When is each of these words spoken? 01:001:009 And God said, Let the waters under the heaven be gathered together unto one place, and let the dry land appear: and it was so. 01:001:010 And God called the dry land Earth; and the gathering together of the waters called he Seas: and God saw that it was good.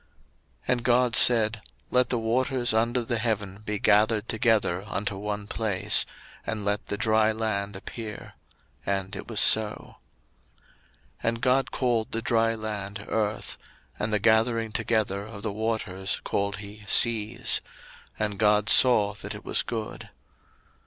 01:001:009 0.01 0.09
And 0.69 0.83
God 0.83 1.15
said, 1.15 1.61
Let 1.91 2.09
the 2.09 2.17
waters 2.17 2.73
under 2.73 3.05
the 3.05 3.19
heaven 3.19 3.61
be 3.63 3.77
gathered 3.77 4.27
together 4.27 4.83
unto 4.87 5.15
one 5.15 5.45
place, 5.45 6.07
and 6.43 6.65
let 6.65 6.87
the 6.87 6.97
dry 6.97 7.31
land 7.31 7.75
appear: 7.75 8.33
and 8.83 9.15
it 9.15 9.27
was 9.27 9.39
so. 9.39 9.97
01:001:010 11.19 11.19
And 11.21 11.41
God 11.41 11.69
called 11.69 12.11
the 12.13 12.21
dry 12.23 12.55
land 12.55 13.05
Earth; 13.09 13.59
and 13.99 14.11
the 14.11 14.17
gathering 14.17 14.71
together 14.71 15.23
of 15.27 15.43
the 15.43 15.53
waters 15.53 16.19
called 16.23 16.55
he 16.55 16.83
Seas: 16.87 17.61
and 18.17 18.39
God 18.39 18.69
saw 18.69 19.13
that 19.13 19.35
it 19.35 19.45
was 19.45 19.61
good. 19.61 20.09